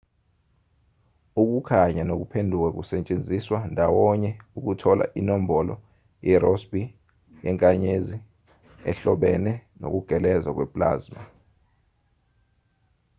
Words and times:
ukukhanya 1.41 2.03
nokuphenduka 2.05 2.69
kusetshenziswa 2.77 3.57
ndawonye 3.71 4.31
ukuthola 4.57 5.05
inombolo 5.19 5.75
yerossby 6.27 6.81
yenkanyezi 7.43 8.15
ehlobene 8.89 9.51
nokugeleza 9.79 10.49
kwe-plasma 10.55 11.21